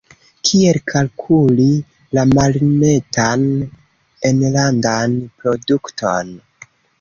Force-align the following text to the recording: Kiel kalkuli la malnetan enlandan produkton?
Kiel 0.49 0.77
kalkuli 0.91 1.67
la 2.17 2.23
malnetan 2.31 3.45
enlandan 4.31 5.15
produkton? 5.43 6.35